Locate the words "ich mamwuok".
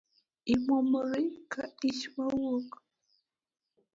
1.89-2.69